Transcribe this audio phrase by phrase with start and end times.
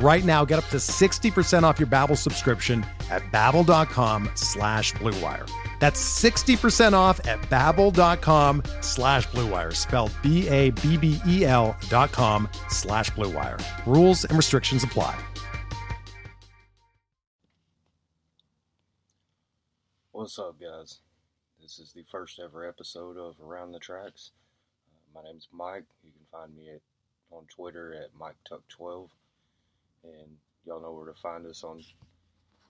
[0.00, 5.50] Right now, get up to 60% off your Babbel subscription at babbel.com slash bluewire.
[5.80, 13.60] That's 60% off at babbel.com slash bluewire, spelled B-A-B-B-E-L dot com slash bluewire.
[13.86, 15.18] Rules and restrictions apply.
[20.12, 20.98] What's up, guys?
[21.60, 24.30] This is the first ever episode of Around the Tracks.
[24.90, 25.84] Uh, my name's Mike.
[26.04, 26.80] You can find me at,
[27.30, 29.08] on Twitter at MikeTuck12.
[30.04, 31.82] And y'all know where to find us on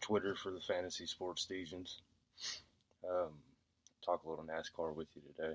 [0.00, 2.00] Twitter for the Fantasy Sports Stations.
[3.08, 3.30] Um,
[4.04, 5.54] talk a little NASCAR with you today.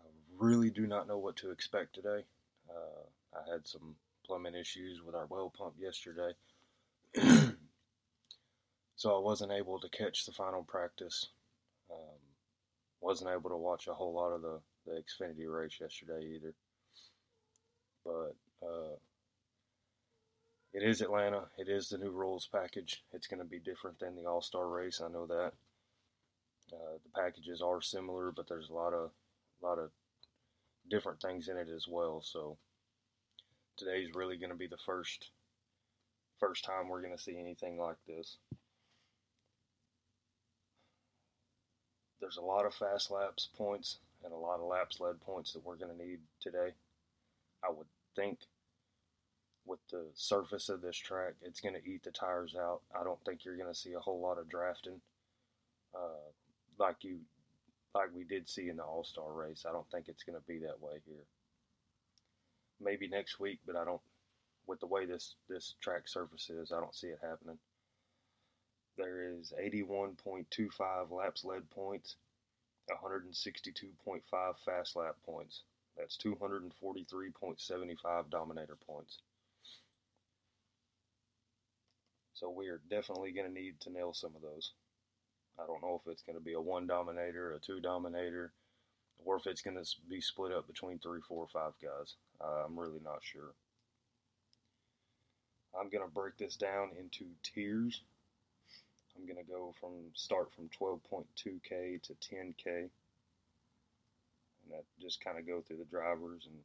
[0.00, 0.06] I
[0.38, 2.24] really do not know what to expect today.
[2.68, 3.94] Uh, I had some
[4.24, 6.32] plumbing issues with our well pump yesterday.
[8.96, 11.28] so I wasn't able to catch the final practice.
[11.90, 12.18] Um,
[13.00, 16.54] wasn't able to watch a whole lot of the, the Xfinity race yesterday either.
[18.04, 18.96] But uh,
[20.72, 21.42] it is Atlanta.
[21.58, 23.02] It is the new rules package.
[23.12, 25.00] It's going to be different than the All Star race.
[25.04, 25.52] I know that.
[26.72, 29.10] Uh, the packages are similar, but there's a lot of
[29.60, 29.90] a lot of
[30.88, 32.22] different things in it as well.
[32.22, 32.56] So
[33.76, 35.30] today's really going to be the first
[36.38, 38.36] first time we're going to see anything like this.
[42.20, 45.64] There's a lot of fast laps points and a lot of laps led points that
[45.64, 46.70] we're going to need today.
[47.64, 48.38] I would think
[49.66, 52.80] with the surface of this track, it's going to eat the tires out.
[52.98, 55.00] I don't think you're going to see a whole lot of drafting,
[55.94, 56.30] uh,
[56.78, 57.18] like you,
[57.94, 59.64] like we did see in the All Star race.
[59.68, 61.24] I don't think it's going to be that way here.
[62.80, 64.00] Maybe next week, but I don't.
[64.66, 67.58] With the way this this track surface is, I don't see it happening.
[68.96, 72.16] There is 81.25 laps led points,
[72.90, 74.22] 162.5
[74.64, 75.62] fast lap points.
[75.96, 79.18] That's 243.75 dominator points.
[82.40, 84.72] So we are definitely going to need to nail some of those.
[85.62, 88.50] I don't know if it's going to be a one dominator, a two dominator,
[89.22, 92.14] or if it's going to be split up between three, four, five guys.
[92.40, 93.52] Uh, I'm really not sure.
[95.78, 98.00] I'm going to break this down into tiers.
[99.14, 102.88] I'm going to go from start from 12.2k to 10k, and
[104.70, 106.56] that just kind of go through the drivers and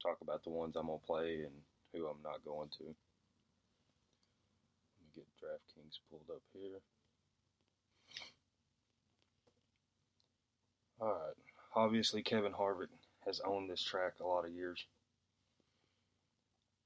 [0.00, 1.54] talk about the ones I'm going to play and
[1.92, 2.94] who I'm not going to
[5.20, 6.80] get DraftKings pulled up here.
[11.00, 11.34] Alright,
[11.74, 12.88] obviously Kevin Harvick
[13.26, 14.84] has owned this track a lot of years.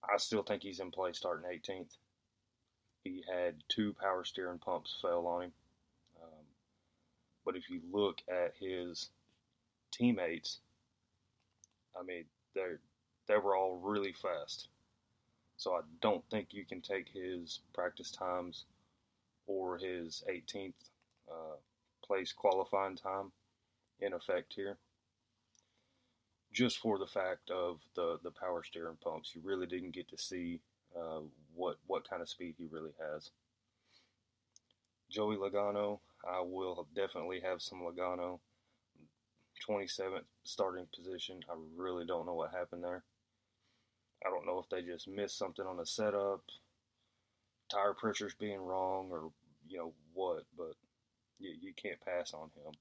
[0.03, 1.97] I still think he's in play starting 18th.
[3.03, 5.53] He had two power steering pumps fail on him.
[6.23, 6.45] Um,
[7.45, 9.11] but if you look at his
[9.93, 10.59] teammates,
[11.99, 12.25] I mean,
[12.55, 12.77] they
[13.27, 14.69] they were all really fast.
[15.57, 18.65] So I don't think you can take his practice times
[19.47, 20.73] or his 18th
[21.31, 21.57] uh,
[22.05, 23.33] place qualifying time
[24.01, 24.77] in effect here.
[26.53, 30.19] Just for the fact of the, the power steering pumps, you really didn't get to
[30.19, 30.61] see
[30.97, 31.21] uh,
[31.55, 33.31] what what kind of speed he really has.
[35.11, 35.99] Joey Logano,
[36.29, 38.39] I will definitely have some Logano.
[39.69, 41.41] 27th starting position.
[41.49, 43.03] I really don't know what happened there.
[44.25, 46.43] I don't know if they just missed something on the setup,
[47.71, 49.31] tire pressures being wrong, or
[49.69, 50.75] you know what, but
[51.39, 52.73] you, you can't pass on him.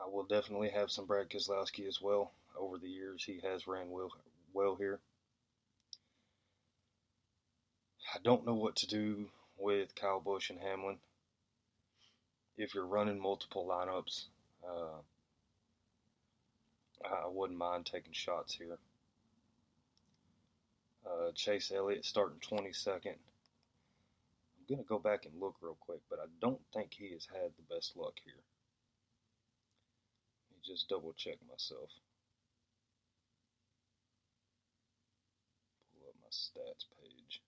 [0.00, 2.32] I will definitely have some Brad Keselowski as well.
[2.58, 4.10] Over the years, he has ran well,
[4.52, 5.00] well here.
[8.14, 9.26] I don't know what to do
[9.56, 10.98] with Kyle Busch and Hamlin.
[12.56, 14.24] If you're running multiple lineups,
[14.68, 15.00] uh,
[17.04, 18.78] I wouldn't mind taking shots here.
[21.06, 23.14] Uh, Chase Elliott starting 22nd.
[23.14, 27.26] I'm going to go back and look real quick, but I don't think he has
[27.26, 28.32] had the best luck here.
[30.50, 31.90] Let me just double check myself.
[35.92, 37.42] Pull up my stats page.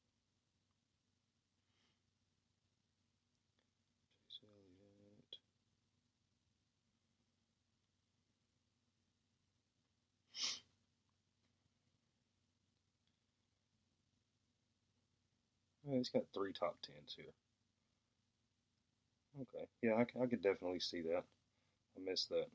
[15.87, 17.33] Yeah, he's got three top tens here.
[19.41, 21.23] Okay, yeah, I, I could definitely see that.
[21.97, 22.47] I missed that.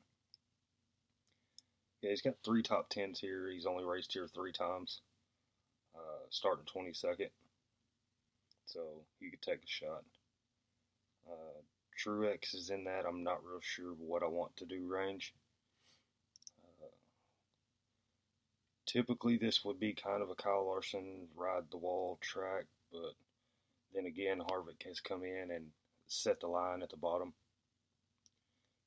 [2.02, 3.48] Yeah, he's got three top tens here.
[3.48, 5.00] He's only raced here three times,
[5.94, 7.30] uh, starting 22nd.
[8.66, 8.80] So
[9.20, 10.02] you could take a shot.
[11.30, 11.60] Uh,
[11.96, 13.04] Truex is in that.
[13.06, 15.32] I'm not real sure what I want to do range.
[16.64, 16.86] Uh,
[18.86, 23.14] typically, this would be kind of a Kyle Larson ride the wall track, but
[23.94, 25.66] then again, Harvick has come in and
[26.06, 27.32] set the line at the bottom.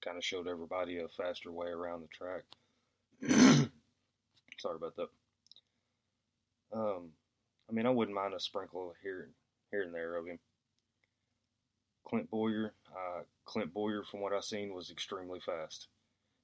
[0.04, 2.44] Kind of showed everybody a faster way around the track.
[4.60, 5.10] Sorry about that.
[6.74, 7.10] Um,
[7.70, 9.30] I mean, I wouldn't mind a sprinkle here,
[9.72, 10.40] here and there of him.
[12.08, 15.88] Clint Bowyer, uh, Clint Bowyer, from what I've seen, was extremely fast.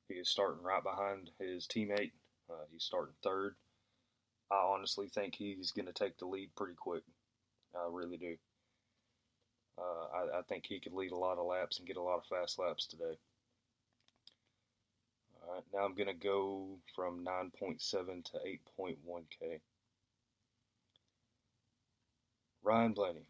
[0.08, 2.12] He is starting right behind his teammate.
[2.50, 3.56] Uh, he's starting third.
[4.52, 7.04] I honestly think he's going to take the lead pretty quick.
[7.76, 8.36] I really do.
[9.78, 12.18] Uh, I, I, think he could lead a lot of laps and get a lot
[12.18, 13.18] of fast laps today.
[15.42, 17.80] All right, now I'm going to go from 9.7
[18.26, 18.38] to
[18.82, 19.60] 8.1K.
[22.64, 23.26] Ryan Blaney.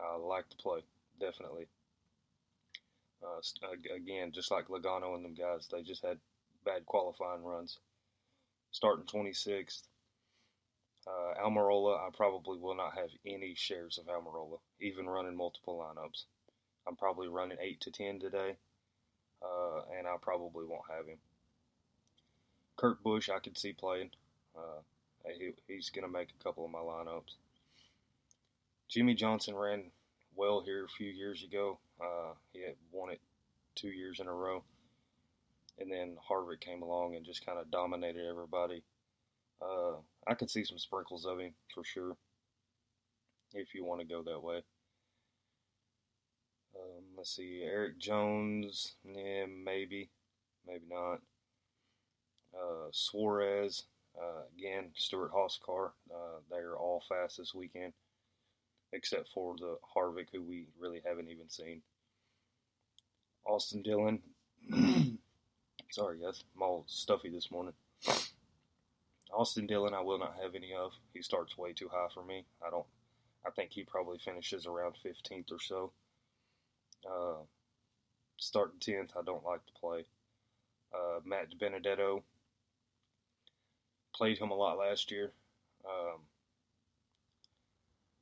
[0.00, 0.80] I like to play,
[1.20, 1.66] definitely.
[3.22, 3.40] Uh,
[3.94, 6.18] again, just like Logano and them guys, they just had
[6.64, 7.78] bad qualifying runs.
[8.72, 9.82] Starting 26th,
[11.06, 16.24] uh, Almirola, I probably will not have any shares of Almirola, even running multiple lineups.
[16.86, 18.56] I'm probably running 8 to 10 today,
[19.42, 21.18] uh, and I probably won't have him.
[22.76, 24.10] Kurt Busch, I could see playing.
[24.56, 24.80] Uh,
[25.38, 27.34] he, he's going to make a couple of my lineups.
[28.88, 29.84] Jimmie Johnson ran
[30.36, 31.78] well here a few years ago.
[32.00, 33.20] Uh, he had won it
[33.74, 34.62] two years in a row.
[35.78, 38.82] And then Harvick came along and just kind of dominated everybody.
[39.60, 42.16] Uh, I could see some sprinkles of him for sure.
[43.52, 44.62] If you want to go that way.
[46.76, 50.10] Um, let's see, Erik Jones, yeah, maybe,
[50.66, 51.20] maybe not.
[52.52, 53.84] Uh, Suarez,
[54.20, 55.92] uh, again, Stewart-Haas car.
[56.12, 57.92] Uh, they're all fast this weekend,
[58.92, 61.82] except for the Harvick, who we really haven't even seen.
[63.46, 64.20] Austin Dillon.
[65.90, 67.74] Sorry, guys, I'm all stuffy this morning.
[69.34, 70.92] Austin Dillon, I will not have any of.
[71.12, 72.44] He starts way too high for me.
[72.64, 72.86] I don't.
[73.46, 75.92] I think he probably finishes around 15th or so.
[77.04, 77.42] Uh,
[78.38, 80.06] starting 10th, I don't like to play.
[80.94, 82.22] Uh, Matt Benedetto
[84.14, 85.32] played him a lot last year.
[85.84, 86.20] Um,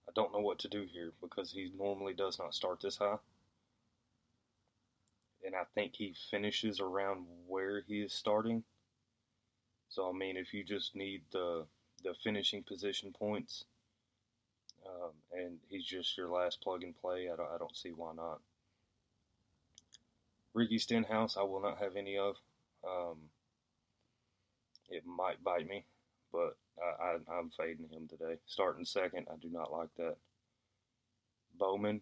[0.09, 3.19] I don't know what to do here because he normally does not start this high.
[5.45, 8.65] And I think he finishes around where he is starting.
[9.93, 11.67] So I mean, if you just need the
[12.03, 13.67] the finishing position points,
[14.87, 18.15] um, and he's just your last plug and play, I don't, I don't see why
[18.15, 18.41] not.
[20.55, 22.37] Ricky Stenhouse, I will not have any of.
[22.89, 23.19] Um,
[24.89, 25.85] it might bite me,
[26.33, 28.39] but I, I, I'm fading him today.
[28.47, 30.17] Starting second, I do not like that.
[31.59, 32.01] Bowman,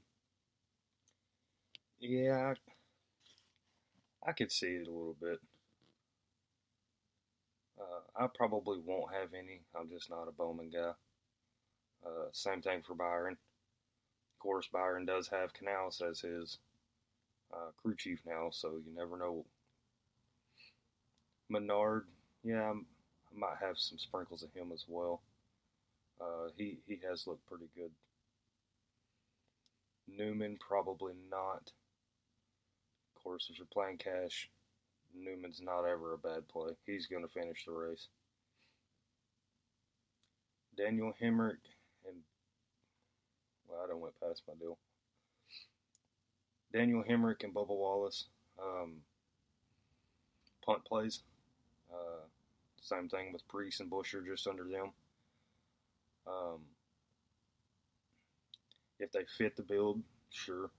[1.98, 2.54] yeah,
[4.24, 5.40] I, I could see it a little bit.
[7.80, 9.60] Uh, I probably won't have any.
[9.74, 10.92] I'm just not a Bowman guy.
[12.04, 13.32] Uh, same thing for Byron.
[13.32, 16.58] Of course, Byron does have Knaus as his
[17.52, 19.44] uh, crew chief now, so you never know.
[21.48, 22.06] Menard,
[22.44, 22.86] yeah, I'm,
[23.34, 25.20] i might have some sprinkles of him as well.
[26.20, 27.90] Uh, he he has looked pretty good.
[30.06, 31.72] Newman, probably not.
[33.16, 34.48] Of course, if you're playing cash,
[35.16, 36.72] Newman's not ever a bad play.
[36.86, 38.08] He's going to finish the race.
[40.76, 41.58] Daniel Hemric
[42.06, 42.16] and
[43.68, 44.78] well, I don't went past my deal.
[46.72, 48.26] Daniel Hemric and Bubba Wallace
[48.62, 48.96] um,
[50.64, 51.20] punt plays.
[51.92, 52.24] Uh,
[52.80, 54.92] same thing with Preece and Buescher just under them.
[56.26, 56.60] Um,
[58.98, 60.70] if they fit the build, sure.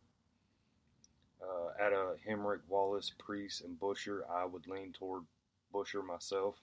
[1.51, 5.23] Uh, out of Hemric, Wallace, Preece, and Buescher, I would lean toward
[5.73, 6.55] Buescher myself.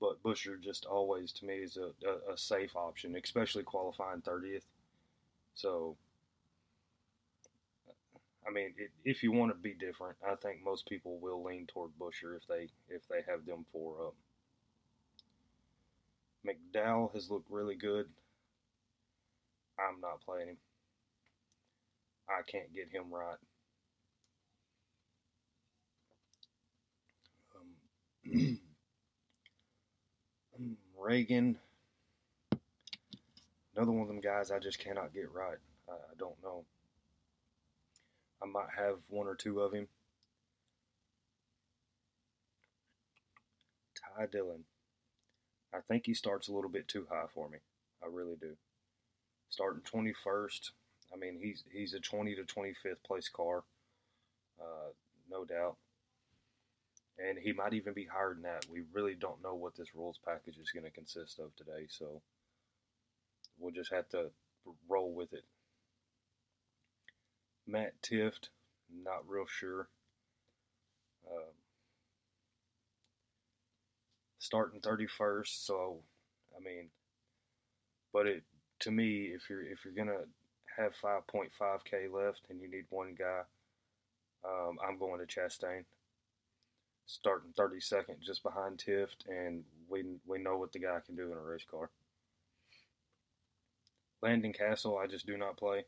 [0.00, 4.64] but Buescher just always to me is a, a, a safe option, especially qualifying 30th.
[5.54, 5.96] So,
[8.46, 11.66] I mean, it, if you want to be different, I think most people will lean
[11.66, 14.14] toward Buescher if they if they have them four up.
[16.46, 18.08] McDowell has looked really good.
[19.78, 20.56] I'm not playing him.
[22.30, 23.38] I can't get him right.
[28.30, 28.60] Um,
[31.00, 31.56] Ragan,
[33.74, 35.58] another one of them guys I just cannot get right.
[35.88, 36.64] I, I don't know.
[38.42, 39.88] I might have one or two of him.
[44.16, 44.64] Ty Dillon.
[45.74, 47.58] I think he starts a little bit too high for me.
[48.02, 48.56] I really do.
[49.50, 50.70] Starting 21st.
[51.12, 53.64] I mean, he's he's a 20 to 25th place car,
[54.60, 54.90] uh,
[55.30, 55.76] no doubt.
[57.18, 58.64] And he might even be higher than that.
[58.70, 62.22] We really don't know what this rules package is going to consist of today, so
[63.58, 64.30] we'll just have to
[64.88, 65.44] roll with it.
[67.66, 68.48] Matt Tifft,
[69.04, 69.88] not real sure.
[71.30, 71.52] Um,
[74.38, 75.98] starting 31st, so
[76.56, 76.88] I mean,
[78.12, 78.42] but it
[78.80, 80.24] to me, if you're if you're gonna
[80.80, 83.42] have 5.5k left and you need one guy,
[84.44, 85.84] um, I'm going to Chastain.
[87.06, 91.36] Starting 32nd, just behind Tifft, and we we know what the guy can do in
[91.36, 91.90] a race car.
[94.22, 95.78] Landon Cassill, I just do not play.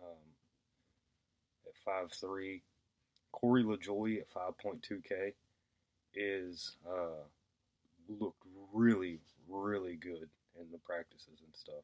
[0.00, 0.28] Um,
[1.66, 2.62] at five three,
[3.32, 5.32] Corey LaJoie at 5.2k
[6.14, 7.24] is uh,
[8.08, 10.28] looked really really good
[10.60, 11.82] in the practices and stuff.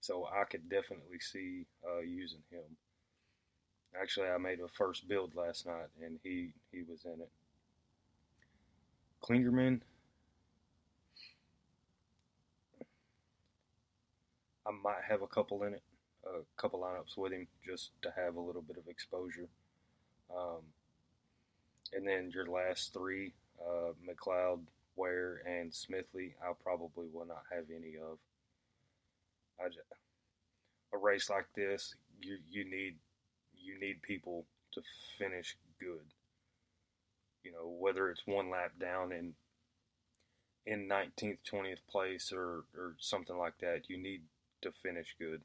[0.00, 2.62] So I could definitely see uh, using him.
[4.00, 7.30] Actually, I made a first build last night, and he he was in it.
[9.22, 9.80] Kligerman.
[14.66, 15.82] I might have a couple in it,
[16.26, 19.48] a couple lineups with him, just to have a little bit of exposure.
[20.30, 20.60] Um,
[21.94, 23.32] and then your last three,
[23.66, 24.60] uh, McLeod,
[24.94, 28.18] Ware, and Smithley, I probably will not have any of.
[29.60, 29.80] I just,
[30.92, 32.96] a race like this, you you need
[33.56, 34.82] you need people to
[35.18, 36.04] finish good.
[37.42, 39.34] You know, whether it's one lap down in
[40.66, 44.22] in 19th, 20th place or or something like that, you need
[44.62, 45.42] to finish good.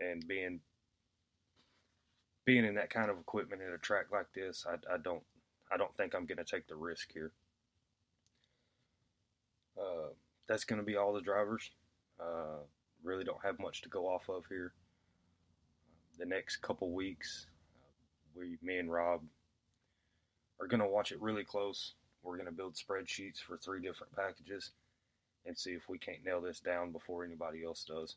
[0.00, 0.60] And being
[2.44, 5.22] being in that kind of equipment at a track like this, I, I don't
[5.72, 7.32] I don't think I'm going to take the risk here.
[9.78, 10.08] Uh,
[10.48, 11.70] that's going to be all the drivers.
[12.18, 12.64] Uh,
[13.02, 14.72] really don't have much to go off of here.
[16.18, 17.46] The next couple weeks,
[18.34, 19.22] we, me and Rob,
[20.60, 21.94] are going to watch it really close.
[22.22, 24.70] We're going to build spreadsheets for three different packages
[25.46, 28.16] and see if we can't nail this down before anybody else does.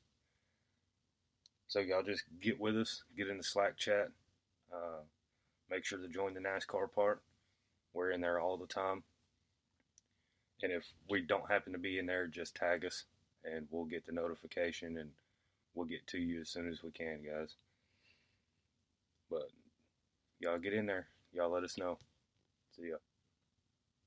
[1.68, 4.10] So y'all just get with us, get in the Slack chat,
[4.74, 5.02] uh,
[5.70, 7.22] make sure to join the NASCAR part.
[7.94, 9.04] We're in there all the time.
[10.62, 13.06] And if we don't happen to be in there, just tag us
[13.46, 15.10] and we'll get the notification and
[15.76, 17.56] we'll get to you as soon as we can, guys.
[19.30, 19.50] But
[20.40, 21.08] y'all get in there.
[21.34, 21.98] Y'all let us know.
[22.76, 22.98] See ya.